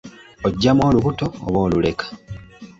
Oggyamu 0.47 0.81
olubuto 0.89 1.25
oba 1.45 1.59
oluleka? 1.65 2.05